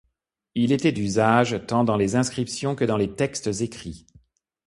Il 0.55 0.71
était 0.71 0.91
d'usage 0.91 1.67
tant 1.67 1.83
dans 1.83 1.95
les 1.95 2.15
inscriptions 2.15 2.73
que 2.73 2.85
dans 2.85 2.97
les 2.97 3.13
textes 3.13 3.61
écrits. 3.61 4.07